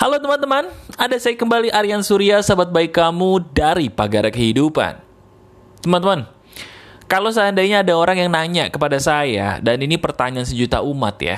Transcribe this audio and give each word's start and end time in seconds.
Halo 0.00 0.16
teman-teman, 0.16 0.64
ada 0.96 1.12
saya 1.20 1.36
kembali 1.36 1.68
Aryan 1.76 2.00
Surya, 2.00 2.40
sahabat 2.40 2.72
baik 2.72 2.96
kamu 2.96 3.52
dari 3.52 3.92
Pagar 3.92 4.24
Kehidupan. 4.32 4.96
Teman-teman, 5.84 6.24
kalau 7.04 7.28
seandainya 7.28 7.84
ada 7.84 7.92
orang 7.92 8.16
yang 8.16 8.32
nanya 8.32 8.72
kepada 8.72 8.96
saya, 8.96 9.60
dan 9.60 9.76
ini 9.76 10.00
pertanyaan 10.00 10.48
sejuta 10.48 10.80
umat 10.80 11.20
ya, 11.20 11.36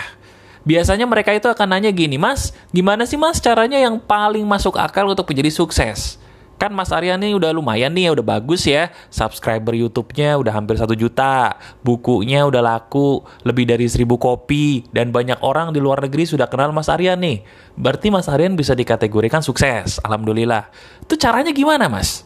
biasanya 0.63 1.11
mereka 1.11 1.35
itu 1.35 1.51
akan 1.51 1.75
nanya 1.75 1.91
gini, 1.91 2.23
Mas, 2.23 2.55
gimana 2.71 3.03
sih 3.03 3.19
mas 3.19 3.43
caranya 3.43 3.83
yang 3.83 3.99
paling 3.99 4.47
masuk 4.47 4.79
akal 4.79 5.11
untuk 5.11 5.27
menjadi 5.27 5.51
sukses? 5.51 6.22
Kan 6.63 6.71
Mas 6.71 6.95
Arya 6.95 7.19
nih 7.19 7.35
udah 7.35 7.51
lumayan 7.51 7.91
nih, 7.91 8.15
udah 8.15 8.23
bagus 8.23 8.71
ya. 8.71 8.95
Subscriber 9.11 9.75
YouTube-nya 9.75 10.39
udah 10.39 10.55
hampir 10.55 10.79
satu 10.79 10.95
juta, 10.95 11.59
bukunya 11.83 12.47
udah 12.47 12.63
laku 12.63 13.27
lebih 13.43 13.67
dari 13.67 13.91
seribu 13.91 14.15
kopi, 14.15 14.87
dan 14.95 15.11
banyak 15.11 15.43
orang 15.43 15.75
di 15.75 15.83
luar 15.83 15.99
negeri 16.07 16.23
sudah 16.23 16.47
kenal 16.47 16.71
Mas 16.71 16.87
Arya 16.87 17.19
nih. 17.19 17.43
Berarti 17.75 18.15
Mas 18.15 18.31
Aryan 18.31 18.55
bisa 18.55 18.79
dikategorikan 18.79 19.43
sukses, 19.43 19.99
Alhamdulillah. 20.07 20.71
Itu 21.03 21.19
caranya 21.19 21.51
gimana 21.51 21.91
Mas? 21.91 22.23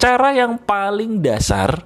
Cara 0.00 0.32
yang 0.32 0.56
paling 0.56 1.20
dasar 1.20 1.84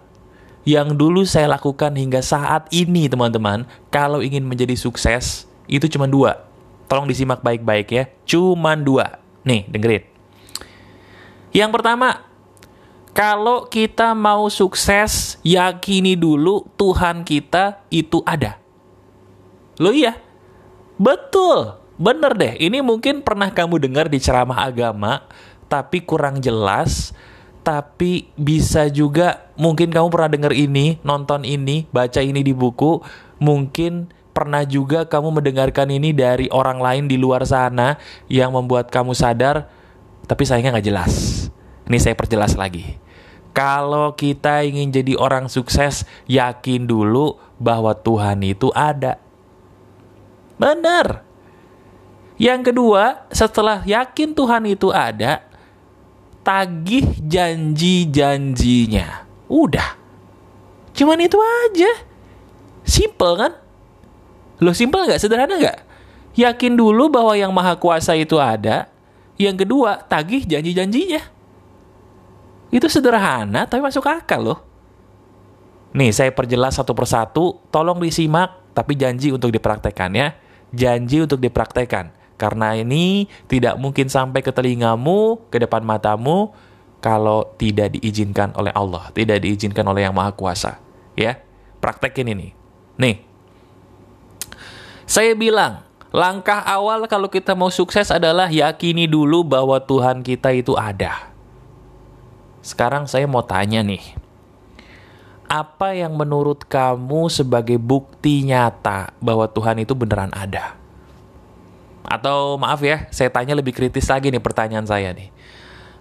yang 0.63 0.95
dulu 0.95 1.27
saya 1.27 1.51
lakukan 1.51 1.99
hingga 1.99 2.23
saat 2.23 2.71
ini 2.71 3.11
teman-teman, 3.11 3.67
kalau 3.91 4.23
ingin 4.23 4.47
menjadi 4.47 4.79
sukses, 4.79 5.51
itu 5.67 5.91
cuma 5.91 6.07
dua. 6.07 6.47
Tolong 6.87 7.11
disimak 7.11 7.43
baik-baik 7.43 7.91
ya, 7.91 8.07
cuma 8.23 8.79
dua. 8.79 9.19
Nih, 9.43 9.67
dengerin. 9.67 10.16
Yang 11.57 11.81
pertama, 11.81 12.21
kalau 13.17 13.65
kita 13.65 14.13
mau 14.13 14.45
sukses, 14.53 15.41
yakini 15.41 16.13
dulu 16.13 16.69
Tuhan 16.77 17.25
kita 17.25 17.81
itu 17.89 18.21
ada. 18.29 18.61
Lo 19.81 19.89
iya? 19.89 20.21
Betul. 21.01 21.81
Bener 21.97 22.37
deh, 22.37 22.61
ini 22.61 22.85
mungkin 22.85 23.25
pernah 23.25 23.49
kamu 23.49 23.81
dengar 23.81 24.13
di 24.13 24.21
ceramah 24.21 24.69
agama, 24.69 25.25
tapi 25.65 26.05
kurang 26.05 26.45
jelas, 26.45 27.17
tapi 27.65 28.29
bisa 28.37 28.93
juga 28.93 29.49
mungkin 29.57 29.89
kamu 29.89 30.13
pernah 30.13 30.29
dengar 30.29 30.53
ini, 30.53 31.01
nonton 31.01 31.49
ini, 31.49 31.89
baca 31.89 32.21
ini 32.21 32.45
di 32.45 32.53
buku, 32.53 33.01
mungkin 33.41 34.13
pernah 34.37 34.61
juga 34.69 35.09
kamu 35.09 35.41
mendengarkan 35.41 35.89
ini 35.89 36.13
dari 36.13 36.53
orang 36.53 36.85
lain 36.85 37.05
di 37.09 37.17
luar 37.17 37.49
sana 37.49 37.97
yang 38.29 38.53
membuat 38.53 38.93
kamu 38.93 39.17
sadar, 39.17 39.73
tapi 40.29 40.45
sayangnya 40.45 40.77
nggak 40.77 40.89
jelas. 40.93 41.46
Ini 41.87 41.99
saya 42.03 42.19
perjelas 42.19 42.59
lagi. 42.59 42.99
Kalau 43.57 44.13
kita 44.13 44.61
ingin 44.67 44.93
jadi 44.93 45.17
orang 45.17 45.49
sukses, 45.49 46.05
yakin 46.29 46.85
dulu 46.85 47.41
bahwa 47.57 47.97
Tuhan 47.97 48.45
itu 48.45 48.69
ada. 48.77 49.17
Benar. 50.61 51.25
Yang 52.37 52.69
kedua, 52.69 53.25
setelah 53.33 53.81
yakin 53.89 54.37
Tuhan 54.37 54.69
itu 54.69 54.93
ada, 54.93 55.41
tagih 56.45 57.17
janji-janjinya. 57.25 59.25
Udah. 59.49 59.97
Cuman 60.93 61.17
itu 61.25 61.41
aja. 61.41 61.93
Simple 62.85 63.35
kan? 63.41 63.53
Lo 64.61 64.77
simple 64.77 65.09
nggak? 65.09 65.21
Sederhana 65.21 65.57
nggak? 65.57 65.81
Yakin 66.37 66.77
dulu 66.77 67.09
bahwa 67.09 67.33
yang 67.33 67.57
maha 67.57 67.73
kuasa 67.81 68.13
itu 68.13 68.37
ada. 68.37 68.93
Yang 69.41 69.65
kedua, 69.65 70.05
tagih 70.05 70.45
janji-janjinya. 70.45 71.36
Itu 72.77 72.93
sederhana 72.93 73.65
tapi 73.65 73.81
masuk 73.81 74.05
akal 74.05 74.53
loh. 74.53 74.61
Nih, 75.97 76.13
saya 76.13 76.29
perjelas 76.29 76.77
satu 76.77 76.93
persatu, 76.93 77.57
tolong 77.73 77.97
disimak, 77.97 78.77
tapi 78.77 79.01
janji 79.01 79.33
untuk 79.33 79.49
dipraktekkan 79.49 80.13
ya. 80.13 80.37
Janji 80.77 81.25
untuk 81.25 81.41
dipraktekkan. 81.41 82.13
Karena 82.37 82.77
ini 82.77 83.33
tidak 83.49 83.81
mungkin 83.81 84.13
sampai 84.13 84.45
ke 84.45 84.53
telingamu, 84.53 85.49
ke 85.49 85.57
depan 85.57 85.81
matamu, 85.81 86.53
kalau 87.01 87.49
tidak 87.57 87.97
diizinkan 87.97 88.53
oleh 88.61 88.77
Allah, 88.77 89.09
tidak 89.17 89.41
diizinkan 89.41 89.89
oleh 89.89 90.05
Yang 90.05 90.17
Maha 90.21 90.33
Kuasa. 90.37 90.77
Ya, 91.17 91.41
praktekin 91.81 92.29
ini. 92.29 92.53
Nih, 93.01 93.25
saya 95.09 95.33
bilang, 95.33 95.81
langkah 96.13 96.61
awal 96.61 97.09
kalau 97.09 97.33
kita 97.33 97.57
mau 97.57 97.73
sukses 97.73 98.13
adalah 98.13 98.53
yakini 98.53 99.09
dulu 99.09 99.41
bahwa 99.49 99.81
Tuhan 99.81 100.21
kita 100.21 100.53
itu 100.53 100.77
ada. 100.77 101.36
Sekarang 102.67 103.07
saya 103.07 103.31
mau 103.31 103.47
tanya 103.47 103.79
nih. 103.87 104.03
Apa 105.47 105.95
yang 105.95 106.19
menurut 106.19 106.67
kamu 106.67 107.31
sebagai 107.31 107.79
bukti 107.79 108.43
nyata 108.43 109.15
bahwa 109.23 109.47
Tuhan 109.47 109.79
itu 109.79 109.95
beneran 109.95 110.35
ada? 110.35 110.75
Atau 112.03 112.59
maaf 112.59 112.83
ya, 112.83 113.07
saya 113.15 113.31
tanya 113.31 113.55
lebih 113.55 113.71
kritis 113.71 114.11
lagi 114.11 114.35
nih 114.35 114.43
pertanyaan 114.43 114.83
saya 114.83 115.15
nih. 115.15 115.31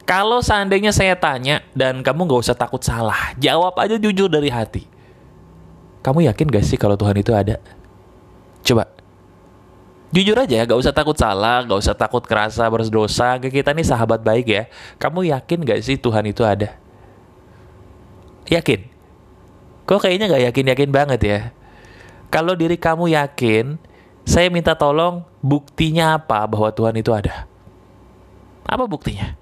Kalau 0.10 0.42
seandainya 0.42 0.90
saya 0.90 1.14
tanya 1.14 1.62
dan 1.78 2.02
kamu 2.02 2.26
gak 2.26 2.42
usah 2.50 2.58
takut 2.58 2.82
salah, 2.82 3.38
jawab 3.38 3.78
aja 3.78 4.02
jujur 4.02 4.26
dari 4.26 4.50
hati. 4.50 4.90
Kamu 6.02 6.26
yakin 6.26 6.50
gak 6.50 6.66
sih 6.66 6.82
kalau 6.82 6.98
Tuhan 6.98 7.18
itu 7.18 7.30
ada? 7.34 7.62
Coba, 8.66 8.90
jujur 10.16 10.40
aja 10.40 10.64
gak 10.64 10.80
usah 10.80 10.96
takut 10.96 11.14
salah, 11.20 11.68
gak 11.68 11.80
usah 11.84 11.92
takut 11.92 12.24
kerasa 12.24 12.64
berdosa. 12.72 13.36
Kita 13.44 13.76
nih 13.76 13.84
sahabat 13.84 14.24
baik 14.24 14.48
ya. 14.48 14.64
Kamu 14.96 15.28
yakin 15.28 15.68
gak 15.68 15.84
sih 15.84 16.00
Tuhan 16.00 16.24
itu 16.32 16.48
ada? 16.48 16.80
Yakin? 18.48 18.88
Kok 19.84 20.00
kayaknya 20.00 20.32
gak 20.32 20.44
yakin-yakin 20.50 20.90
banget 20.90 21.22
ya? 21.22 21.40
Kalau 22.32 22.56
diri 22.56 22.80
kamu 22.80 23.12
yakin, 23.12 23.78
saya 24.26 24.50
minta 24.50 24.74
tolong 24.74 25.22
buktinya 25.44 26.18
apa 26.18 26.42
bahwa 26.50 26.72
Tuhan 26.74 26.96
itu 26.98 27.14
ada? 27.14 27.46
Apa 28.66 28.90
buktinya? 28.90 29.38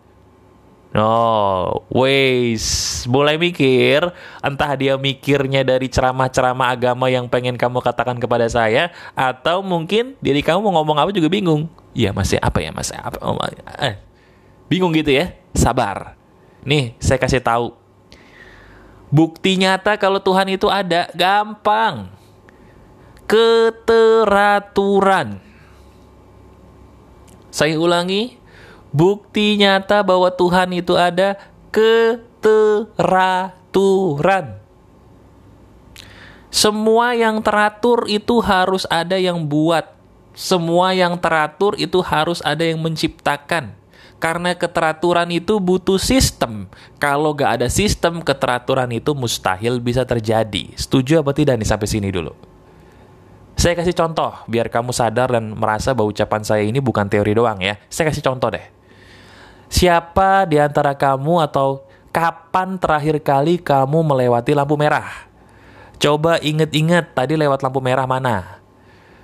No, 0.93 1.81
ways 1.89 3.01
mulai 3.09 3.41
mikir, 3.41 4.13
entah 4.45 4.77
dia 4.77 4.93
mikirnya 4.93 5.65
dari 5.65 5.89
ceramah-ceramah 5.89 6.69
agama 6.69 7.09
yang 7.09 7.25
pengen 7.25 7.57
kamu 7.57 7.81
katakan 7.81 8.21
kepada 8.21 8.45
saya, 8.45 8.93
atau 9.17 9.65
mungkin 9.65 10.13
diri 10.21 10.45
kamu 10.45 10.61
mau 10.61 10.77
ngomong 10.77 11.01
apa 11.01 11.09
juga 11.09 11.33
bingung. 11.33 11.65
Ya 11.97 12.13
masih 12.13 12.37
apa 12.37 12.61
ya 12.61 12.69
mas? 12.69 12.93
Apa? 12.93 13.17
Oh, 13.25 13.33
eh, 13.81 13.97
bingung 14.69 14.93
gitu 14.93 15.17
ya? 15.17 15.33
Sabar. 15.57 16.13
Nih, 16.61 16.93
saya 17.01 17.17
kasih 17.17 17.41
tahu. 17.41 17.73
Bukti 19.09 19.57
nyata 19.57 19.97
kalau 19.97 20.21
Tuhan 20.21 20.45
itu 20.53 20.69
ada, 20.69 21.09
gampang. 21.17 22.13
Keteraturan. 23.25 25.41
Saya 27.49 27.81
ulangi, 27.81 28.37
bukti 28.93 29.57
nyata 29.57 30.05
bahwa 30.05 30.29
Tuhan 30.29 30.71
itu 30.77 30.93
ada 30.93 31.35
keteraturan. 31.73 33.03
Semua 36.53 37.17
yang 37.17 37.41
teratur 37.41 38.05
itu 38.05 38.37
harus 38.37 38.85
ada 38.85 39.17
yang 39.17 39.41
buat. 39.41 39.89
Semua 40.37 40.93
yang 40.93 41.17
teratur 41.17 41.73
itu 41.81 41.97
harus 42.05 42.45
ada 42.45 42.61
yang 42.61 42.77
menciptakan. 42.77 43.73
Karena 44.21 44.53
keteraturan 44.55 45.33
itu 45.33 45.57
butuh 45.59 45.97
sistem. 45.99 46.69
Kalau 47.01 47.33
gak 47.35 47.59
ada 47.59 47.67
sistem, 47.67 48.21
keteraturan 48.23 48.87
itu 48.93 49.11
mustahil 49.17 49.81
bisa 49.83 50.05
terjadi. 50.07 50.71
Setuju 50.79 51.19
apa 51.25 51.35
tidak 51.35 51.59
nih 51.59 51.67
sampai 51.67 51.89
sini 51.89 52.07
dulu? 52.07 52.31
Saya 53.57 53.75
kasih 53.77 53.93
contoh, 53.93 54.31
biar 54.47 54.71
kamu 54.71 54.95
sadar 54.95 55.33
dan 55.33 55.53
merasa 55.53 55.91
bahwa 55.93 56.09
ucapan 56.13 56.41
saya 56.45 56.63
ini 56.63 56.79
bukan 56.79 57.09
teori 57.09 57.35
doang 57.35 57.59
ya. 57.59 57.75
Saya 57.91 58.09
kasih 58.13 58.23
contoh 58.23 58.53
deh. 58.53 58.82
Siapa 59.73 60.45
di 60.45 60.61
antara 60.61 60.94
kamu 60.94 61.41
atau 61.50 61.81
kapan 62.13 62.78
terakhir 62.78 63.17
kali 63.25 63.57
kamu 63.57 64.06
melewati 64.06 64.53
lampu 64.53 64.78
merah? 64.78 65.25
Coba 65.97 66.38
inget-inget 66.45 67.17
tadi 67.17 67.34
lewat 67.34 67.66
lampu 67.66 67.81
merah 67.81 68.06
mana? 68.06 68.62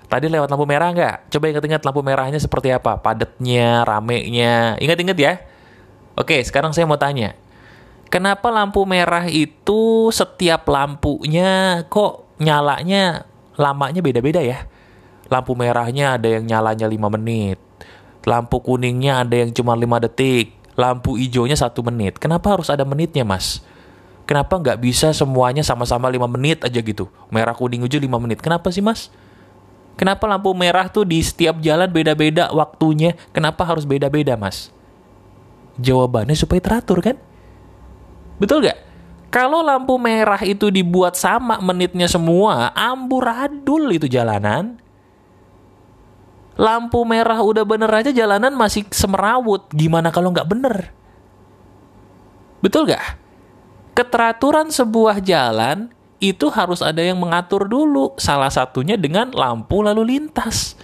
Tadi 0.09 0.25
lewat 0.25 0.49
lampu 0.49 0.65
merah 0.65 0.89
nggak? 0.89 1.29
Coba 1.29 1.53
inget-inget 1.53 1.85
lampu 1.85 2.01
merahnya 2.01 2.41
seperti 2.41 2.73
apa? 2.73 2.97
Padatnya, 2.97 3.85
ramenya. 3.85 4.73
Ingat-ingat 4.81 5.17
ya. 5.21 5.37
Oke, 6.17 6.41
sekarang 6.41 6.73
saya 6.73 6.89
mau 6.89 6.97
tanya. 6.97 7.37
Kenapa 8.09 8.49
lampu 8.49 8.89
merah 8.89 9.29
itu 9.29 10.09
setiap 10.09 10.65
lampunya 10.65 11.85
kok 11.93 12.25
nyalanya 12.41 13.29
lamanya 13.53 14.01
beda-beda 14.01 14.41
ya? 14.41 14.65
Lampu 15.29 15.53
merahnya 15.53 16.17
ada 16.17 16.25
yang 16.25 16.49
nyalanya 16.49 16.89
5 16.89 17.15
menit, 17.21 17.61
Lampu 18.27 18.59
kuningnya 18.59 19.23
ada 19.23 19.35
yang 19.39 19.51
cuma 19.55 19.75
5 19.75 20.03
detik. 20.07 20.55
Lampu 20.75 21.19
hijaunya 21.19 21.59
satu 21.59 21.83
menit. 21.83 22.19
Kenapa 22.19 22.55
harus 22.55 22.71
ada 22.71 22.87
menitnya, 22.87 23.27
Mas? 23.27 23.63
Kenapa 24.29 24.61
nggak 24.61 24.79
bisa 24.79 25.09
semuanya 25.11 25.65
sama-sama 25.65 26.05
5 26.07 26.29
menit 26.29 26.61
aja 26.61 26.79
gitu? 26.79 27.09
Merah 27.33 27.57
kuning 27.57 27.83
hijau 27.83 27.99
5 27.99 28.21
menit. 28.21 28.39
Kenapa 28.39 28.69
sih, 28.69 28.83
Mas? 28.83 29.09
Kenapa 29.99 30.31
lampu 30.31 30.55
merah 30.55 30.87
tuh 30.87 31.03
di 31.03 31.19
setiap 31.19 31.59
jalan 31.59 31.91
beda-beda 31.91 32.47
waktunya? 32.55 33.19
Kenapa 33.35 33.67
harus 33.67 33.83
beda-beda, 33.83 34.39
Mas? 34.39 34.71
Jawabannya 35.75 36.39
supaya 36.39 36.63
teratur 36.63 37.03
kan? 37.03 37.19
Betul 38.39 38.63
nggak? 38.63 38.79
Kalau 39.29 39.59
lampu 39.59 39.99
merah 39.99 40.39
itu 40.41 40.71
dibuat 40.71 41.19
sama 41.19 41.59
menitnya 41.59 42.07
semua, 42.07 42.71
amburadul 42.71 43.91
itu 43.91 44.07
jalanan. 44.07 44.79
Lampu 46.59 47.07
merah 47.07 47.39
udah 47.39 47.63
bener 47.63 47.87
aja 47.87 48.11
jalanan 48.11 48.51
masih 48.51 48.83
semerawut. 48.91 49.71
Gimana 49.71 50.11
kalau 50.11 50.35
nggak 50.35 50.49
bener? 50.51 50.91
Betul 52.59 52.91
gak? 52.91 53.15
Keteraturan 53.95 54.67
sebuah 54.67 55.23
jalan 55.23 55.87
itu 56.19 56.51
harus 56.51 56.83
ada 56.83 56.99
yang 56.99 57.15
mengatur 57.15 57.63
dulu. 57.63 58.11
Salah 58.19 58.51
satunya 58.51 58.99
dengan 58.99 59.31
lampu 59.31 59.79
lalu 59.79 60.19
lintas. 60.19 60.75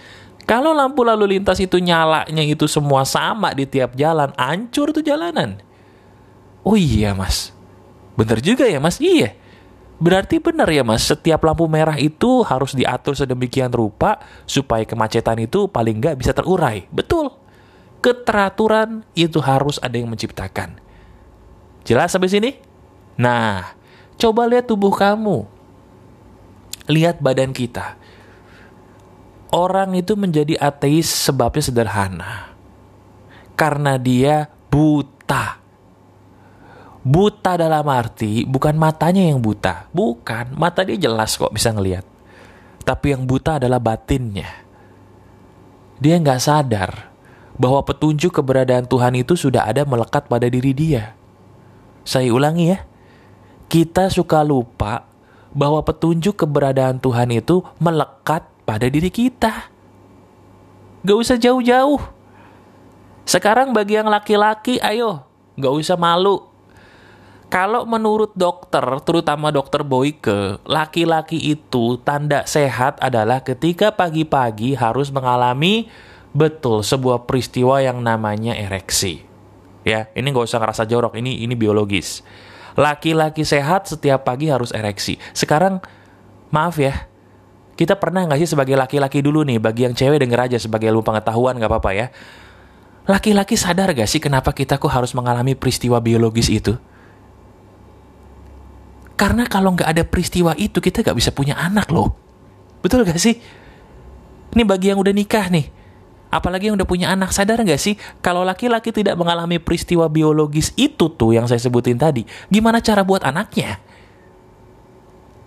Kalau 0.46 0.72
lampu 0.72 1.02
lalu 1.02 1.36
lintas 1.36 1.58
itu 1.58 1.76
nyalanya 1.82 2.44
itu 2.46 2.70
semua 2.70 3.02
sama 3.02 3.50
di 3.50 3.66
tiap 3.66 3.98
jalan, 3.98 4.30
hancur 4.38 4.94
tuh 4.94 5.02
jalanan. 5.02 5.58
Oh 6.62 6.78
iya 6.78 7.18
mas, 7.18 7.50
bener 8.14 8.38
juga 8.38 8.62
ya 8.62 8.78
mas, 8.78 9.02
iya. 9.02 9.34
Berarti 9.96 10.36
benar 10.44 10.68
ya 10.68 10.84
mas, 10.84 11.08
setiap 11.08 11.40
lampu 11.40 11.64
merah 11.64 11.96
itu 11.96 12.44
harus 12.44 12.76
diatur 12.76 13.16
sedemikian 13.16 13.72
rupa 13.72 14.20
supaya 14.44 14.84
kemacetan 14.84 15.40
itu 15.40 15.72
paling 15.72 15.96
nggak 15.96 16.20
bisa 16.20 16.36
terurai. 16.36 16.84
Betul. 16.92 17.32
Keteraturan 18.04 19.08
itu 19.16 19.40
harus 19.40 19.80
ada 19.80 19.96
yang 19.96 20.12
menciptakan. 20.12 20.76
Jelas 21.88 22.12
sampai 22.12 22.28
sini? 22.28 22.50
Nah, 23.16 23.72
coba 24.20 24.44
lihat 24.44 24.68
tubuh 24.68 24.92
kamu. 24.92 25.48
Lihat 26.92 27.24
badan 27.24 27.56
kita. 27.56 27.96
Orang 29.48 29.96
itu 29.96 30.12
menjadi 30.12 30.60
ateis 30.60 31.08
sebabnya 31.08 31.64
sederhana. 31.64 32.52
Karena 33.56 33.96
dia 33.96 34.52
buta 34.68 35.65
Buta 37.06 37.54
dalam 37.54 37.86
arti 37.86 38.42
bukan 38.42 38.74
matanya 38.74 39.30
yang 39.30 39.38
buta. 39.38 39.86
Bukan, 39.94 40.58
mata 40.58 40.82
dia 40.82 40.98
jelas 40.98 41.38
kok 41.38 41.54
bisa 41.54 41.70
ngelihat. 41.70 42.02
Tapi 42.82 43.14
yang 43.14 43.22
buta 43.30 43.62
adalah 43.62 43.78
batinnya. 43.78 44.50
Dia 46.02 46.18
nggak 46.18 46.42
sadar 46.42 47.14
bahwa 47.54 47.86
petunjuk 47.86 48.34
keberadaan 48.34 48.90
Tuhan 48.90 49.14
itu 49.22 49.38
sudah 49.38 49.70
ada 49.70 49.86
melekat 49.86 50.26
pada 50.26 50.50
diri 50.50 50.74
dia. 50.74 51.14
Saya 52.02 52.26
ulangi 52.34 52.74
ya. 52.74 52.82
Kita 53.70 54.10
suka 54.10 54.42
lupa 54.42 55.06
bahwa 55.54 55.86
petunjuk 55.86 56.34
keberadaan 56.34 56.98
Tuhan 56.98 57.30
itu 57.30 57.62
melekat 57.78 58.50
pada 58.66 58.90
diri 58.90 59.14
kita. 59.14 59.70
Gak 61.06 61.18
usah 61.22 61.38
jauh-jauh. 61.38 62.02
Sekarang 63.22 63.70
bagi 63.70 63.94
yang 63.94 64.10
laki-laki, 64.10 64.82
ayo, 64.82 65.22
gak 65.54 65.70
usah 65.70 65.94
malu 65.94 66.55
kalau 67.46 67.86
menurut 67.86 68.34
dokter, 68.34 68.82
terutama 69.06 69.54
dokter 69.54 69.86
Boyke, 69.86 70.58
laki-laki 70.66 71.38
itu 71.38 71.94
tanda 72.02 72.42
sehat 72.42 72.98
adalah 72.98 73.46
ketika 73.46 73.94
pagi-pagi 73.94 74.74
harus 74.74 75.14
mengalami 75.14 75.86
betul 76.34 76.82
sebuah 76.82 77.24
peristiwa 77.24 77.78
yang 77.78 78.02
namanya 78.02 78.50
ereksi. 78.58 79.22
Ya, 79.86 80.10
ini 80.18 80.34
nggak 80.34 80.50
usah 80.50 80.58
ngerasa 80.58 80.90
jorok, 80.90 81.14
ini 81.22 81.46
ini 81.46 81.54
biologis. 81.54 82.26
Laki-laki 82.74 83.46
sehat 83.46 83.86
setiap 83.86 84.26
pagi 84.26 84.50
harus 84.50 84.74
ereksi. 84.74 85.14
Sekarang, 85.30 85.78
maaf 86.50 86.82
ya, 86.82 87.06
kita 87.78 87.94
pernah 87.94 88.26
nggak 88.26 88.42
sih 88.42 88.50
sebagai 88.50 88.74
laki-laki 88.74 89.22
dulu 89.22 89.46
nih, 89.46 89.62
bagi 89.62 89.86
yang 89.86 89.94
cewek 89.94 90.18
denger 90.18 90.50
aja 90.50 90.58
sebagai 90.58 90.90
lu 90.90 91.06
pengetahuan 91.06 91.54
nggak 91.62 91.70
apa-apa 91.70 91.90
ya. 91.94 92.06
Laki-laki 93.06 93.54
sadar 93.54 93.94
gak 93.94 94.10
sih 94.10 94.18
kenapa 94.18 94.50
kita 94.50 94.82
kok 94.82 94.90
harus 94.90 95.14
mengalami 95.14 95.54
peristiwa 95.54 96.02
biologis 96.02 96.50
itu? 96.50 96.74
Karena 99.16 99.48
kalau 99.48 99.72
nggak 99.72 99.88
ada 99.88 100.04
peristiwa 100.04 100.52
itu 100.60 100.78
kita 100.78 101.00
nggak 101.00 101.16
bisa 101.16 101.32
punya 101.32 101.56
anak 101.56 101.88
loh. 101.88 102.12
Betul 102.84 103.02
gak 103.08 103.16
sih? 103.16 103.40
Ini 104.52 104.62
bagi 104.62 104.92
yang 104.92 105.00
udah 105.00 105.10
nikah 105.16 105.48
nih. 105.48 105.72
Apalagi 106.28 106.68
yang 106.68 106.76
udah 106.76 106.84
punya 106.84 107.08
anak, 107.08 107.32
sadar 107.32 107.64
nggak 107.64 107.80
sih 107.80 107.96
kalau 108.20 108.44
laki-laki 108.44 108.92
tidak 108.92 109.16
mengalami 109.16 109.56
peristiwa 109.56 110.04
biologis 110.10 110.74
itu 110.76 111.08
tuh 111.08 111.32
yang 111.32 111.48
saya 111.48 111.56
sebutin 111.56 111.96
tadi, 111.96 112.28
gimana 112.52 112.84
cara 112.84 113.00
buat 113.06 113.24
anaknya? 113.24 113.80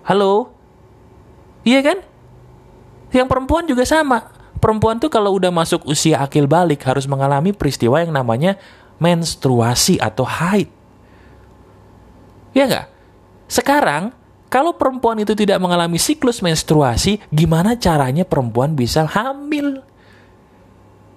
Halo? 0.07 0.49
Iya 1.61 1.85
kan? 1.85 1.97
Yang 3.13 3.27
perempuan 3.29 3.69
juga 3.69 3.85
sama. 3.85 4.33
Perempuan 4.57 4.97
tuh 4.97 5.13
kalau 5.13 5.37
udah 5.37 5.53
masuk 5.53 5.85
usia 5.85 6.19
akil 6.19 6.49
balik 6.49 6.81
harus 6.83 7.05
mengalami 7.05 7.53
peristiwa 7.53 8.01
yang 8.01 8.11
namanya 8.11 8.57
menstruasi 8.97 10.01
atau 10.01 10.25
haid. 10.25 10.67
Iya 12.57 12.65
nggak? 12.65 12.87
Sekarang, 13.49 14.13
kalau 14.49 14.77
perempuan 14.77 15.17
itu 15.17 15.33
tidak 15.33 15.57
mengalami 15.57 15.97
siklus 15.97 16.45
menstruasi, 16.45 17.17
gimana 17.33 17.73
caranya 17.73 18.21
perempuan 18.21 18.77
bisa 18.77 19.09
hamil? 19.09 19.81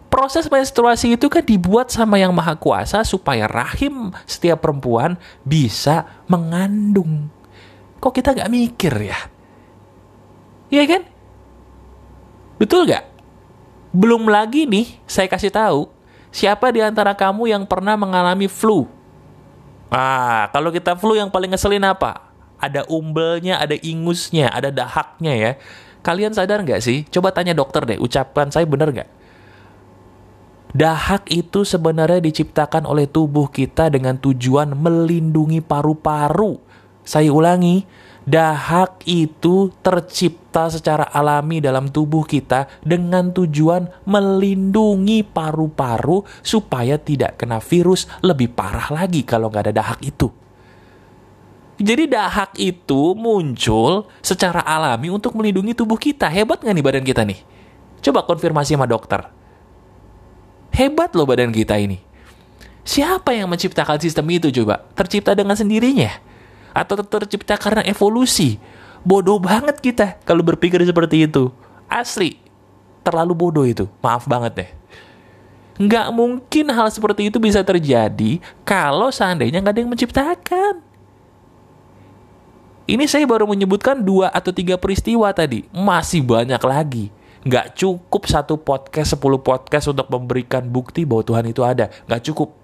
Proses 0.09 0.49
menstruasi 0.49 1.17
itu 1.17 1.29
kan 1.33 1.45
dibuat 1.45 1.89
sama 1.89 2.21
yang 2.21 2.33
maha 2.37 2.57
kuasa 2.57 3.01
supaya 3.05 3.49
rahim 3.49 4.13
setiap 4.29 4.65
perempuan 4.65 5.17
bisa 5.45 6.25
mengandung. 6.29 7.33
Kok 8.01 8.13
kita 8.13 8.37
nggak 8.37 8.53
mikir 8.53 8.93
ya? 8.93 9.21
Iya 10.69 10.85
kan? 10.89 11.03
Betul 12.61 12.89
nggak? 12.89 13.05
Belum 13.93 14.25
lagi 14.29 14.65
nih, 14.69 15.01
saya 15.05 15.29
kasih 15.29 15.53
tahu, 15.53 15.89
siapa 16.33 16.69
di 16.73 16.81
antara 16.81 17.13
kamu 17.13 17.49
yang 17.49 17.65
pernah 17.69 17.97
mengalami 17.97 18.49
flu? 18.49 18.89
Ah, 19.93 20.49
kalau 20.57 20.73
kita 20.73 20.97
flu 20.97 21.13
yang 21.13 21.29
paling 21.29 21.53
ngeselin 21.53 21.85
apa? 21.85 22.33
Ada 22.57 22.89
umbelnya, 22.89 23.61
ada 23.61 23.77
ingusnya, 23.77 24.49
ada 24.49 24.73
dahaknya 24.73 25.33
ya. 25.37 25.53
Kalian 26.01 26.33
sadar 26.33 26.65
nggak 26.65 26.81
sih? 26.81 27.05
Coba 27.13 27.37
tanya 27.37 27.53
dokter 27.53 27.85
deh, 27.85 28.01
ucapan 28.01 28.49
saya 28.49 28.65
bener 28.65 28.89
nggak? 28.89 29.11
Dahak 30.73 31.29
itu 31.29 31.69
sebenarnya 31.69 32.25
diciptakan 32.25 32.89
oleh 32.89 33.05
tubuh 33.05 33.53
kita 33.53 33.93
dengan 33.93 34.17
tujuan 34.17 34.73
melindungi 34.73 35.61
paru-paru. 35.61 36.57
Saya 37.05 37.29
ulangi, 37.29 37.85
Dahak 38.23 39.03
itu 39.03 39.75
tercipta 39.83 40.71
secara 40.71 41.11
alami 41.11 41.59
dalam 41.59 41.91
tubuh 41.91 42.23
kita 42.23 42.71
dengan 42.79 43.35
tujuan 43.35 43.91
melindungi 44.07 45.27
paru-paru 45.27 46.23
supaya 46.39 47.03
tidak 47.03 47.43
kena 47.43 47.59
virus 47.59 48.07
lebih 48.23 48.55
parah 48.55 48.95
lagi 48.95 49.27
kalau 49.27 49.51
nggak 49.51 49.65
ada 49.67 49.75
dahak 49.75 50.01
itu. 50.07 50.31
Jadi 51.83 52.07
dahak 52.07 52.55
itu 52.63 53.19
muncul 53.19 54.07
secara 54.23 54.63
alami 54.63 55.11
untuk 55.11 55.35
melindungi 55.35 55.75
tubuh 55.75 55.99
kita. 55.99 56.31
Hebat 56.31 56.63
nggak 56.63 56.75
nih 56.79 56.85
badan 56.87 57.03
kita 57.03 57.27
nih? 57.27 57.43
Coba 58.07 58.23
konfirmasi 58.23 58.79
sama 58.79 58.87
dokter. 58.87 59.27
Hebat 60.79 61.11
loh 61.19 61.27
badan 61.27 61.51
kita 61.51 61.75
ini. 61.75 61.99
Siapa 62.87 63.35
yang 63.35 63.51
menciptakan 63.51 63.99
sistem 63.99 64.31
itu 64.31 64.55
coba? 64.63 64.87
Tercipta 64.95 65.35
dengan 65.35 65.59
sendirinya 65.59 66.32
atau 66.73 66.99
tercipta 67.01 67.55
karena 67.61 67.85
evolusi. 67.87 68.57
Bodoh 69.03 69.39
banget 69.39 69.79
kita 69.79 70.19
kalau 70.25 70.41
berpikir 70.43 70.81
seperti 70.83 71.29
itu. 71.29 71.53
Asli, 71.87 72.41
terlalu 73.05 73.33
bodoh 73.37 73.67
itu. 73.67 73.85
Maaf 74.01 74.25
banget 74.25 74.53
deh. 74.65 74.71
Nggak 75.83 76.09
mungkin 76.13 76.67
hal 76.69 76.89
seperti 76.93 77.33
itu 77.33 77.41
bisa 77.41 77.65
terjadi 77.65 78.39
kalau 78.63 79.09
seandainya 79.09 79.59
nggak 79.61 79.75
ada 79.75 79.81
yang 79.83 79.93
menciptakan. 79.93 80.75
Ini 82.83 83.05
saya 83.07 83.25
baru 83.25 83.47
menyebutkan 83.47 84.03
dua 84.03 84.29
atau 84.29 84.51
tiga 84.51 84.75
peristiwa 84.77 85.31
tadi. 85.33 85.65
Masih 85.71 86.21
banyak 86.21 86.63
lagi. 86.63 87.15
Nggak 87.43 87.75
cukup 87.75 88.23
satu 88.31 88.55
podcast, 88.55 89.19
sepuluh 89.19 89.43
podcast 89.43 89.91
untuk 89.91 90.07
memberikan 90.11 90.63
bukti 90.67 91.03
bahwa 91.03 91.27
Tuhan 91.27 91.47
itu 91.51 91.63
ada. 91.67 91.91
Nggak 92.07 92.23
cukup. 92.31 92.55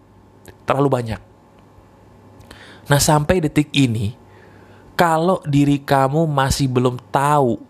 Terlalu 0.66 0.88
banyak. 0.90 1.20
Nah, 2.88 3.00
sampai 3.00 3.44
detik 3.44 3.68
ini, 3.76 4.16
kalau 4.96 5.44
diri 5.44 5.76
kamu 5.78 6.24
masih 6.24 6.66
belum 6.66 6.96
tahu 7.12 7.60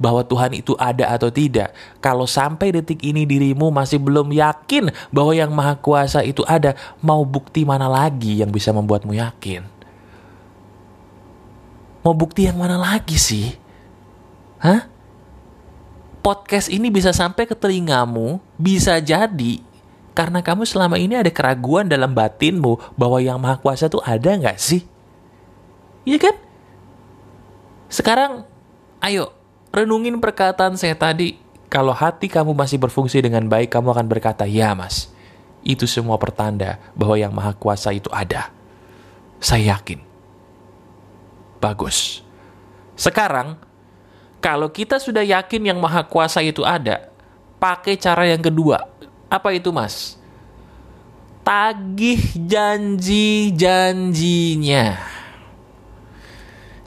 bahwa 0.00 0.24
Tuhan 0.24 0.56
itu 0.56 0.72
ada 0.80 1.12
atau 1.12 1.28
tidak, 1.28 1.76
kalau 2.00 2.24
sampai 2.24 2.72
detik 2.72 3.04
ini 3.04 3.28
dirimu 3.28 3.68
masih 3.68 4.00
belum 4.00 4.32
yakin 4.32 4.88
bahwa 5.12 5.36
Yang 5.36 5.52
Maha 5.52 5.74
Kuasa 5.76 6.24
itu 6.24 6.40
ada, 6.48 6.72
mau 7.04 7.20
bukti 7.26 7.68
mana 7.68 7.84
lagi 7.84 8.40
yang 8.40 8.48
bisa 8.48 8.72
membuatmu 8.72 9.12
yakin? 9.12 9.66
Mau 12.00 12.16
bukti 12.16 12.48
yang 12.48 12.56
mana 12.56 12.80
lagi 12.80 13.20
sih? 13.20 13.52
Hah? 14.56 14.88
Podcast 16.24 16.72
ini 16.72 16.88
bisa 16.88 17.12
sampai 17.12 17.44
ke 17.44 17.52
telingamu, 17.52 18.40
bisa 18.56 18.96
jadi 19.04 19.60
karena 20.10 20.42
kamu 20.42 20.66
selama 20.66 20.98
ini 20.98 21.14
ada 21.14 21.30
keraguan 21.30 21.86
dalam 21.86 22.10
batinmu 22.10 22.98
bahwa 22.98 23.18
yang 23.22 23.38
maha 23.38 23.56
kuasa 23.62 23.86
itu 23.86 24.02
ada 24.02 24.30
nggak 24.34 24.58
sih? 24.58 24.82
Iya 26.02 26.18
kan? 26.18 26.36
Sekarang, 27.90 28.32
ayo, 29.02 29.34
renungin 29.70 30.18
perkataan 30.18 30.74
saya 30.74 30.94
tadi. 30.98 31.38
Kalau 31.70 31.94
hati 31.94 32.26
kamu 32.26 32.50
masih 32.54 32.82
berfungsi 32.82 33.22
dengan 33.22 33.46
baik, 33.46 33.70
kamu 33.70 33.94
akan 33.94 34.06
berkata, 34.10 34.42
ya 34.42 34.74
mas, 34.74 35.10
itu 35.62 35.86
semua 35.86 36.18
pertanda 36.18 36.82
bahwa 36.98 37.14
yang 37.14 37.30
maha 37.30 37.54
kuasa 37.54 37.94
itu 37.94 38.10
ada. 38.10 38.50
Saya 39.38 39.78
yakin. 39.78 40.02
Bagus. 41.62 42.26
Sekarang, 42.98 43.56
kalau 44.40 44.72
kita 44.72 44.98
sudah 44.98 45.22
yakin 45.22 45.70
yang 45.70 45.78
maha 45.78 46.02
kuasa 46.02 46.40
itu 46.42 46.66
ada, 46.66 47.12
pakai 47.60 47.94
cara 48.00 48.26
yang 48.26 48.40
kedua. 48.40 48.88
Apa 49.30 49.54
itu, 49.54 49.70
Mas? 49.70 50.18
Tagih 51.46 52.18
janji-janjinya. 52.34 54.98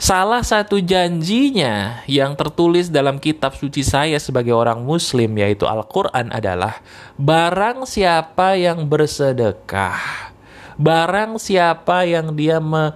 Salah 0.04 0.44
satu 0.44 0.84
janjinya 0.84 2.04
yang 2.04 2.36
tertulis 2.36 2.92
dalam 2.92 3.16
kitab 3.16 3.56
suci 3.56 3.80
saya 3.80 4.20
sebagai 4.20 4.52
orang 4.52 4.84
muslim 4.84 5.32
yaitu 5.40 5.64
Al-Quran 5.64 6.28
adalah 6.28 6.84
Barang 7.16 7.88
siapa 7.88 8.52
yang 8.52 8.84
bersedekah 8.84 10.28
Barang 10.76 11.40
siapa 11.40 12.04
yang 12.04 12.36
dia 12.36 12.60
me 12.60 12.92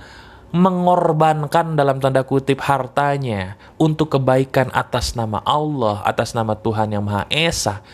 mengorbankan 0.48 1.76
dalam 1.76 2.00
tanda 2.00 2.24
kutip 2.24 2.64
hartanya 2.64 3.60
untuk 3.76 4.16
kebaikan 4.16 4.72
atas 4.72 5.12
nama 5.12 5.44
Allah, 5.44 6.00
atas 6.08 6.32
nama 6.32 6.56
Tuhan 6.56 6.88
yang 6.88 7.04
Maha 7.04 7.28
Esa, 7.28 7.84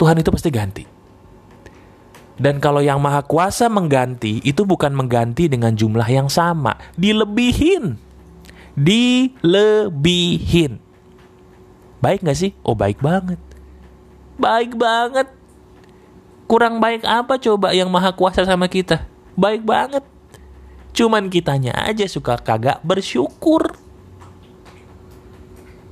Tuhan 0.00 0.16
itu 0.16 0.32
pasti 0.32 0.48
ganti. 0.48 0.84
Dan 2.40 2.56
kalau 2.56 2.80
yang 2.80 2.96
Maha 3.04 3.20
Kuasa 3.20 3.68
mengganti, 3.68 4.40
itu 4.40 4.64
bukan 4.64 4.96
mengganti 4.96 5.44
dengan 5.44 5.76
jumlah 5.76 6.08
yang 6.08 6.32
sama, 6.32 6.72
dilebihin. 6.96 8.00
Dilebihin. 8.72 10.80
Baik 12.00 12.24
gak 12.24 12.40
sih? 12.40 12.56
Oh 12.64 12.72
baik 12.72 13.04
banget. 13.04 13.36
Baik 14.40 14.72
banget. 14.72 15.28
Kurang 16.48 16.80
baik 16.80 17.04
apa 17.04 17.36
coba 17.36 17.76
yang 17.76 17.92
Maha 17.92 18.16
Kuasa 18.16 18.48
sama 18.48 18.72
kita? 18.72 19.04
Baik 19.36 19.60
banget. 19.60 20.00
Cuman 20.96 21.28
kitanya 21.28 21.76
aja 21.76 22.08
suka 22.08 22.40
kagak 22.40 22.80
bersyukur. 22.80 23.76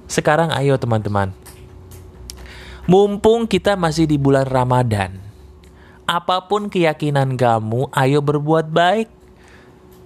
Sekarang 0.08 0.48
ayo 0.56 0.80
teman-teman. 0.80 1.36
Mumpung 2.88 3.44
kita 3.44 3.76
masih 3.76 4.08
di 4.08 4.16
bulan 4.16 4.48
Ramadan. 4.48 5.12
Apa 6.08 6.48
pun 6.48 6.72
keyakinan 6.72 7.36
kamu, 7.36 7.92
ayo 7.92 8.24
berbuat 8.24 8.72
baik. 8.72 9.12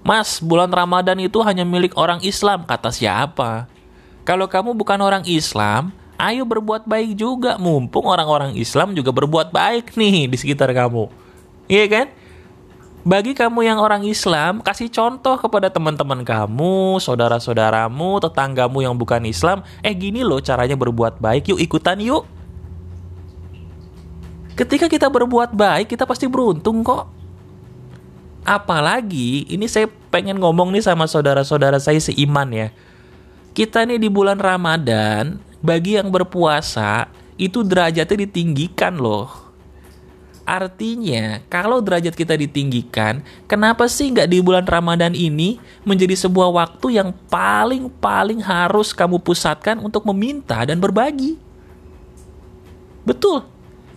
Mas, 0.03 0.43
bulan 0.43 0.67
Ramadan 0.67 1.15
itu 1.23 1.39
hanya 1.47 1.63
milik 1.63 1.95
orang 1.95 2.19
Islam, 2.27 2.67
kata 2.67 2.91
siapa? 2.91 3.71
Kalau 4.27 4.51
kamu 4.51 4.75
bukan 4.75 4.99
orang 4.99 5.23
Islam, 5.31 5.95
ayo 6.19 6.43
berbuat 6.43 6.83
baik 6.83 7.15
juga. 7.15 7.55
Mumpung 7.55 8.03
orang-orang 8.03 8.59
Islam 8.59 8.99
juga 8.99 9.15
berbuat 9.15 9.55
baik 9.55 9.95
nih 9.95 10.27
di 10.27 10.35
sekitar 10.35 10.75
kamu. 10.75 11.07
Iya 11.71 11.87
kan? 11.87 12.07
Bagi 13.07 13.39
kamu 13.39 13.63
yang 13.63 13.79
orang 13.79 14.03
Islam, 14.03 14.59
kasih 14.59 14.91
contoh 14.91 15.39
kepada 15.39 15.71
teman-teman 15.71 16.27
kamu, 16.27 16.99
saudara-saudaramu, 16.99 18.19
tetanggamu 18.27 18.83
yang 18.83 18.99
bukan 18.99 19.23
Islam. 19.23 19.63
Eh 19.87 19.95
gini 19.95 20.27
loh 20.27 20.43
caranya 20.43 20.75
berbuat 20.75 21.23
baik, 21.23 21.55
yuk 21.55 21.63
ikutan 21.63 22.03
yuk. 22.03 22.42
Ketika 24.53 24.87
kita 24.87 25.09
berbuat 25.09 25.57
baik, 25.57 25.93
kita 25.93 26.05
pasti 26.05 26.29
beruntung 26.29 26.85
kok. 26.85 27.09
Apalagi, 28.43 29.47
ini 29.49 29.71
saya 29.71 29.87
pengen 30.11 30.37
ngomong 30.43 30.75
nih 30.75 30.83
sama 30.83 31.07
saudara-saudara 31.07 31.79
saya 31.79 32.03
seiman 32.03 32.51
ya. 32.51 32.69
Kita 33.55 33.87
nih 33.87 34.03
di 34.03 34.09
bulan 34.11 34.37
Ramadan, 34.37 35.39
bagi 35.63 35.97
yang 35.97 36.11
berpuasa, 36.11 37.09
itu 37.39 37.63
derajatnya 37.63 38.29
ditinggikan 38.29 38.99
loh 38.99 39.43
Artinya, 40.43 41.39
kalau 41.47 41.79
derajat 41.79 42.19
kita 42.19 42.35
ditinggikan, 42.35 43.23
kenapa 43.47 43.87
sih 43.87 44.11
nggak 44.11 44.27
di 44.27 44.43
bulan 44.43 44.67
Ramadan 44.67 45.15
ini 45.15 45.63
menjadi 45.87 46.19
sebuah 46.19 46.51
waktu 46.51 46.99
yang 46.99 47.15
paling-paling 47.31 48.43
harus 48.43 48.91
kamu 48.91 49.23
pusatkan 49.23 49.79
untuk 49.79 50.03
meminta 50.11 50.67
dan 50.67 50.83
berbagi? 50.83 51.39
Betul. 53.07 53.47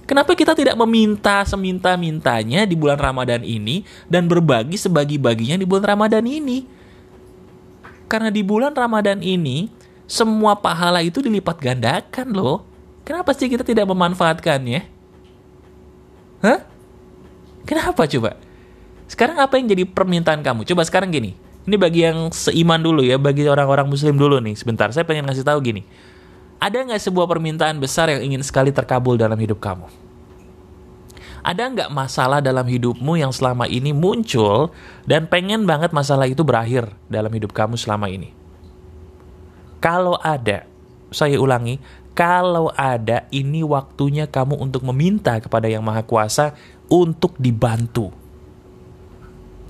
Kenapa 0.06 0.38
kita 0.38 0.54
tidak 0.54 0.78
meminta 0.86 1.42
seminta-mintanya 1.50 2.70
di 2.70 2.78
bulan 2.78 3.02
Ramadan 3.02 3.42
ini 3.42 3.82
dan 4.06 4.30
berbagi 4.30 4.78
sebagi-baginya 4.78 5.58
di 5.58 5.66
bulan 5.66 5.98
Ramadan 5.98 6.22
ini? 6.30 6.70
Karena 8.06 8.30
di 8.30 8.46
bulan 8.46 8.78
Ramadan 8.78 9.18
ini, 9.26 9.66
semua 10.06 10.54
pahala 10.62 11.02
itu 11.02 11.26
dilipat 11.26 11.58
gandakan 11.58 12.38
loh. 12.38 12.62
Kenapa 13.02 13.34
sih 13.34 13.50
kita 13.50 13.66
tidak 13.66 13.90
memanfaatkannya? 13.90 14.82
Hah? 16.46 16.60
Kenapa 17.66 18.06
coba? 18.06 18.38
Sekarang 19.10 19.42
apa 19.42 19.58
yang 19.58 19.66
jadi 19.70 19.90
permintaan 19.90 20.46
kamu? 20.46 20.70
Coba 20.70 20.86
sekarang 20.86 21.10
gini. 21.10 21.34
Ini 21.66 21.82
bagi 21.82 22.06
yang 22.06 22.30
seiman 22.30 22.78
dulu 22.78 23.02
ya, 23.02 23.18
bagi 23.18 23.50
orang-orang 23.50 23.90
muslim 23.90 24.14
dulu 24.22 24.38
nih. 24.38 24.54
Sebentar, 24.54 24.94
saya 24.94 25.02
pengen 25.02 25.26
ngasih 25.26 25.42
tahu 25.42 25.58
gini. 25.66 25.82
Ada 26.66 26.82
nggak 26.82 26.98
sebuah 26.98 27.30
permintaan 27.30 27.78
besar 27.78 28.10
yang 28.10 28.26
ingin 28.26 28.42
sekali 28.42 28.74
terkabul 28.74 29.22
dalam 29.22 29.38
hidup 29.38 29.62
kamu? 29.62 29.86
Ada 31.46 31.70
nggak 31.70 31.94
masalah 31.94 32.42
dalam 32.42 32.66
hidupmu 32.66 33.22
yang 33.22 33.30
selama 33.30 33.70
ini 33.70 33.94
muncul 33.94 34.74
dan 35.06 35.30
pengen 35.30 35.70
banget 35.70 35.94
masalah 35.94 36.26
itu 36.26 36.42
berakhir 36.42 36.90
dalam 37.06 37.30
hidup 37.30 37.54
kamu 37.54 37.78
selama 37.78 38.10
ini? 38.10 38.34
Kalau 39.78 40.18
ada, 40.18 40.66
saya 41.14 41.38
ulangi, 41.38 41.78
kalau 42.18 42.74
ada, 42.74 43.30
ini 43.30 43.62
waktunya 43.62 44.26
kamu 44.26 44.58
untuk 44.58 44.82
meminta 44.90 45.38
kepada 45.38 45.70
Yang 45.70 45.86
Maha 45.86 46.02
Kuasa 46.02 46.58
untuk 46.90 47.38
dibantu. 47.38 48.10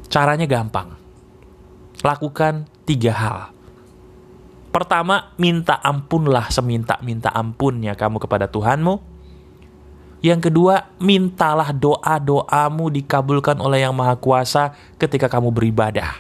Caranya 0.08 0.48
gampang. 0.48 0.96
Lakukan 2.00 2.72
tiga 2.88 3.12
hal. 3.12 3.55
Pertama, 4.76 5.32
minta 5.40 5.80
ampunlah 5.80 6.52
seminta-minta 6.52 7.32
ampunnya 7.32 7.96
kamu 7.96 8.20
kepada 8.20 8.52
Tuhanmu. 8.52 9.00
Yang 10.20 10.52
kedua, 10.52 10.92
mintalah 11.00 11.72
doa-doamu 11.72 12.92
dikabulkan 12.92 13.56
oleh 13.64 13.88
Yang 13.88 13.96
Maha 13.96 14.20
Kuasa 14.20 14.76
ketika 15.00 15.32
kamu 15.32 15.56
beribadah. 15.56 16.20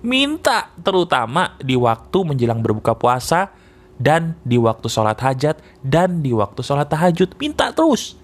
Minta 0.00 0.72
terutama 0.80 1.52
di 1.60 1.76
waktu 1.76 2.18
menjelang 2.24 2.64
berbuka 2.64 2.96
puasa, 2.96 3.52
dan 4.00 4.40
di 4.40 4.56
waktu 4.56 4.88
sholat 4.88 5.20
hajat, 5.20 5.60
dan 5.84 6.24
di 6.24 6.32
waktu 6.32 6.64
sholat 6.64 6.88
tahajud. 6.88 7.36
Minta 7.36 7.76
terus. 7.76 8.16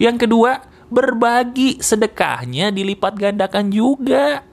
Yang 0.00 0.24
kedua, 0.24 0.64
berbagi 0.88 1.84
sedekahnya 1.84 2.72
dilipat 2.72 3.12
gandakan 3.12 3.68
juga. 3.68 4.49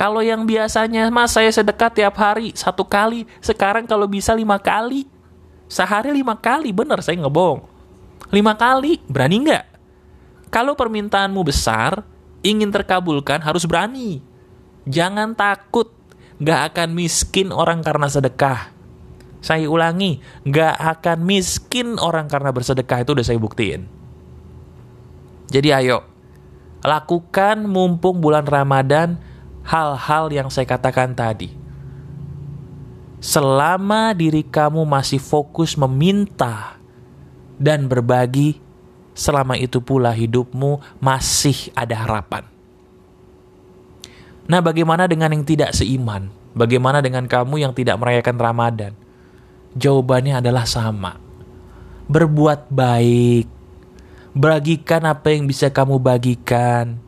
Kalau 0.00 0.24
yang 0.24 0.48
biasanya, 0.48 1.12
mas 1.12 1.36
saya 1.36 1.52
sedekah 1.52 1.92
tiap 1.92 2.16
hari, 2.16 2.56
satu 2.56 2.88
kali. 2.88 3.28
Sekarang 3.44 3.84
kalau 3.84 4.08
bisa 4.08 4.32
lima 4.32 4.56
kali. 4.56 5.04
Sehari 5.68 6.08
lima 6.08 6.40
kali, 6.40 6.72
bener 6.72 7.04
saya 7.04 7.20
ngebong. 7.20 7.68
Lima 8.32 8.56
kali, 8.56 8.96
berani 9.04 9.44
nggak? 9.44 9.64
Kalau 10.48 10.72
permintaanmu 10.72 11.44
besar, 11.44 12.00
ingin 12.40 12.72
terkabulkan 12.72 13.44
harus 13.44 13.68
berani. 13.68 14.24
Jangan 14.88 15.36
takut 15.36 16.00
Gak 16.40 16.72
akan 16.72 16.96
miskin 16.96 17.52
orang 17.52 17.84
karena 17.84 18.08
sedekah. 18.08 18.72
Saya 19.44 19.68
ulangi, 19.68 20.24
gak 20.48 20.72
akan 20.72 21.28
miskin 21.28 22.00
orang 22.00 22.32
karena 22.32 22.48
bersedekah 22.48 23.04
itu 23.04 23.12
udah 23.12 23.24
saya 23.24 23.36
buktiin. 23.36 23.84
Jadi 25.52 25.68
ayo, 25.68 26.00
lakukan 26.80 27.68
mumpung 27.68 28.24
bulan 28.24 28.48
Ramadan 28.48 29.20
hal-hal 29.70 30.26
yang 30.34 30.50
saya 30.50 30.66
katakan 30.66 31.14
tadi. 31.14 31.54
Selama 33.22 34.10
diri 34.16 34.42
kamu 34.42 34.82
masih 34.82 35.22
fokus 35.22 35.78
meminta 35.78 36.74
dan 37.54 37.86
berbagi, 37.86 38.58
selama 39.14 39.54
itu 39.54 39.78
pula 39.78 40.10
hidupmu 40.10 40.82
masih 40.98 41.70
ada 41.78 41.94
harapan. 42.02 42.48
Nah, 44.50 44.58
bagaimana 44.58 45.06
dengan 45.06 45.30
yang 45.30 45.46
tidak 45.46 45.76
seiman? 45.76 46.32
Bagaimana 46.50 46.98
dengan 46.98 47.30
kamu 47.30 47.62
yang 47.62 47.70
tidak 47.70 48.00
merayakan 48.02 48.34
Ramadan? 48.40 48.92
Jawabannya 49.78 50.42
adalah 50.42 50.66
sama. 50.66 51.14
Berbuat 52.10 52.66
baik. 52.72 53.46
Bagikan 54.34 55.06
apa 55.06 55.30
yang 55.30 55.46
bisa 55.46 55.70
kamu 55.70 56.02
bagikan. 56.02 56.98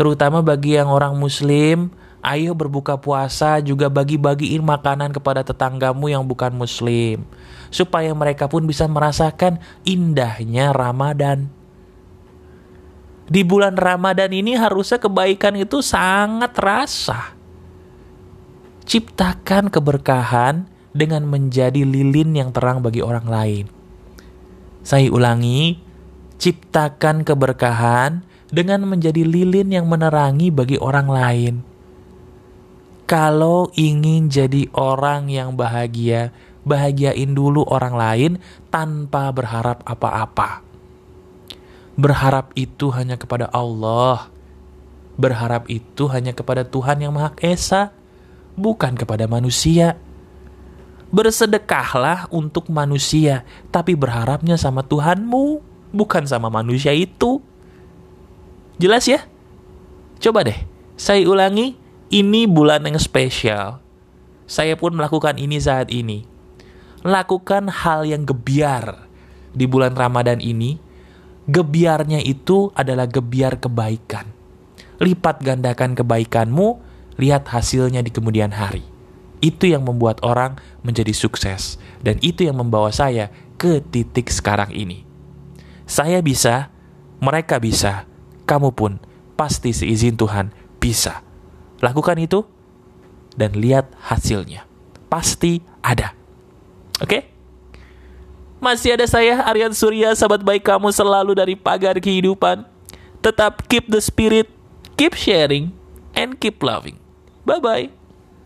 Terutama 0.00 0.40
bagi 0.40 0.80
yang 0.80 0.88
orang 0.88 1.12
muslim, 1.20 1.92
ayo 2.24 2.56
berbuka 2.56 2.96
puasa 2.96 3.60
juga 3.60 3.92
bagi-bagiin 3.92 4.64
makanan 4.64 5.12
kepada 5.12 5.44
tetanggamu 5.44 6.08
yang 6.08 6.24
bukan 6.24 6.56
muslim. 6.56 7.28
Supaya 7.68 8.16
mereka 8.16 8.48
pun 8.48 8.64
bisa 8.64 8.88
merasakan 8.88 9.60
indahnya 9.84 10.72
Ramadan 10.72 11.60
di 13.30 13.46
bulan 13.46 13.78
Ramadan 13.78 14.34
ini 14.34 14.58
harusnya 14.58 14.98
kebaikan 14.98 15.54
itu 15.54 15.78
sangat 15.86 16.50
terasa. 16.50 17.38
Ciptakan 18.82 19.70
keberkahan 19.70 20.66
dengan 20.90 21.22
menjadi 21.30 21.86
lilin 21.86 22.34
yang 22.34 22.50
terang 22.50 22.82
bagi 22.82 22.98
orang 22.98 23.30
lain. 23.30 23.64
Saya 24.82 25.06
ulangi, 25.14 25.78
ciptakan 26.42 27.22
keberkahan 27.22 28.26
dengan 28.50 28.82
menjadi 28.86 29.22
lilin 29.22 29.70
yang 29.70 29.86
menerangi 29.86 30.50
bagi 30.50 30.76
orang 30.76 31.08
lain. 31.08 31.54
Kalau 33.06 33.70
ingin 33.74 34.30
jadi 34.30 34.70
orang 34.70 35.26
yang 35.30 35.58
bahagia, 35.58 36.30
bahagiain 36.62 37.34
dulu 37.34 37.66
orang 37.66 37.94
lain 37.98 38.32
tanpa 38.70 39.34
berharap 39.34 39.82
apa-apa. 39.82 40.62
Berharap 41.98 42.54
itu 42.54 42.90
hanya 42.94 43.18
kepada 43.18 43.50
Allah. 43.50 44.30
Berharap 45.18 45.66
itu 45.66 46.06
hanya 46.06 46.30
kepada 46.30 46.62
Tuhan 46.62 47.02
yang 47.02 47.12
Maha 47.12 47.34
Esa, 47.42 47.90
bukan 48.54 48.94
kepada 48.94 49.26
manusia. 49.26 49.98
Bersedekahlah 51.10 52.30
untuk 52.30 52.70
manusia, 52.70 53.42
tapi 53.74 53.98
berharapnya 53.98 54.54
sama 54.54 54.86
Tuhanmu, 54.86 55.58
bukan 55.90 56.24
sama 56.30 56.46
manusia 56.46 56.94
itu. 56.94 57.42
Jelas 58.80 59.04
ya? 59.04 59.28
Coba 60.24 60.40
deh, 60.40 60.56
saya 60.96 61.20
ulangi, 61.28 61.76
ini 62.08 62.48
bulan 62.48 62.80
yang 62.88 62.96
spesial. 62.96 63.84
Saya 64.48 64.72
pun 64.80 64.96
melakukan 64.96 65.36
ini 65.36 65.60
saat 65.60 65.92
ini. 65.92 66.24
Lakukan 67.04 67.68
hal 67.68 68.08
yang 68.08 68.24
gebiar 68.24 69.04
di 69.52 69.68
bulan 69.68 69.92
Ramadan 69.92 70.40
ini. 70.40 70.80
Gebiarnya 71.44 72.24
itu 72.24 72.72
adalah 72.72 73.04
gebiar 73.04 73.60
kebaikan. 73.60 74.32
Lipat 74.96 75.44
gandakan 75.44 75.92
kebaikanmu, 75.92 76.80
lihat 77.20 77.52
hasilnya 77.52 78.00
di 78.00 78.08
kemudian 78.08 78.56
hari. 78.56 78.84
Itu 79.44 79.68
yang 79.68 79.84
membuat 79.84 80.24
orang 80.24 80.56
menjadi 80.80 81.12
sukses. 81.12 81.76
Dan 82.00 82.16
itu 82.24 82.48
yang 82.48 82.56
membawa 82.56 82.88
saya 82.96 83.28
ke 83.60 83.84
titik 83.84 84.32
sekarang 84.32 84.72
ini. 84.72 85.04
Saya 85.84 86.24
bisa, 86.24 86.72
mereka 87.20 87.60
bisa, 87.60 88.09
kamu 88.50 88.74
pun 88.74 88.98
pasti 89.38 89.70
seizin 89.70 90.18
Tuhan 90.18 90.50
bisa. 90.82 91.22
Lakukan 91.78 92.18
itu 92.18 92.42
dan 93.38 93.54
lihat 93.54 93.94
hasilnya. 94.02 94.66
Pasti 95.06 95.62
ada. 95.78 96.18
Oke? 96.98 97.30
Masih 98.60 98.98
ada 98.98 99.06
saya, 99.08 99.40
Aryan 99.46 99.72
Surya, 99.72 100.12
sahabat 100.12 100.44
baik 100.44 100.66
kamu 100.66 100.92
selalu 100.92 101.32
dari 101.32 101.54
pagar 101.56 101.96
kehidupan. 101.96 102.66
Tetap 103.24 103.64
keep 103.70 103.88
the 103.88 104.02
spirit, 104.02 104.50
keep 105.00 105.16
sharing, 105.16 105.72
and 106.12 106.36
keep 106.36 106.60
loving. 106.60 107.00
Bye-bye. 107.48 107.99